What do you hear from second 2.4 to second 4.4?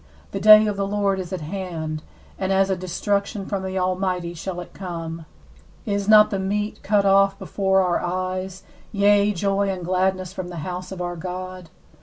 as a destruction from the Almighty